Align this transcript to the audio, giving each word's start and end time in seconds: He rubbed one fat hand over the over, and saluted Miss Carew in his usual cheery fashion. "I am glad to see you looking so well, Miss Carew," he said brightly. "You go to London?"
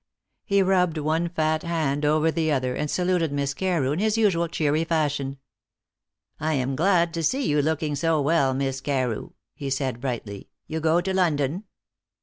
He 0.45 0.63
rubbed 0.63 0.97
one 0.97 1.29
fat 1.29 1.61
hand 1.61 2.05
over 2.05 2.31
the 2.31 2.51
over, 2.51 2.73
and 2.73 2.89
saluted 2.89 3.31
Miss 3.31 3.53
Carew 3.53 3.91
in 3.91 3.99
his 3.99 4.17
usual 4.17 4.47
cheery 4.47 4.83
fashion. 4.83 5.37
"I 6.39 6.55
am 6.55 6.75
glad 6.75 7.13
to 7.13 7.21
see 7.21 7.45
you 7.47 7.61
looking 7.61 7.93
so 7.95 8.19
well, 8.19 8.55
Miss 8.55 8.81
Carew," 8.81 9.33
he 9.53 9.69
said 9.69 10.01
brightly. 10.01 10.49
"You 10.65 10.79
go 10.79 11.01
to 11.01 11.13
London?" 11.13 11.65